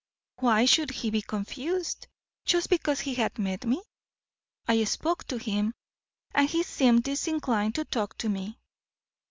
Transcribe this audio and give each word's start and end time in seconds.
Why 0.39 0.65
should 0.65 0.89
he 0.89 1.11
be 1.11 1.21
confused, 1.21 2.07
just 2.43 2.71
because 2.71 3.01
he 3.01 3.13
had 3.13 3.37
met 3.37 3.65
me? 3.65 3.83
I 4.67 4.83
spoke 4.85 5.25
to 5.25 5.37
him, 5.37 5.75
and 6.33 6.49
he 6.49 6.63
seemed 6.63 7.03
disinclined 7.03 7.75
to 7.75 7.85
talk 7.85 8.17
to 8.17 8.27
me. 8.29 8.57